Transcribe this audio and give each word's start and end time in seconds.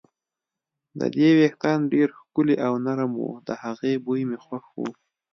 د 0.99 1.01
دې 1.15 1.29
وېښتان 1.37 1.79
ډېر 1.93 2.07
ښکلي 2.19 2.55
او 2.67 2.73
نرم 2.85 3.11
وو، 3.19 3.31
د 3.47 3.49
هغې 3.63 3.93
بوی 4.05 4.21
مې 4.29 4.37
خوښ 4.45 4.65
و. 4.77 4.77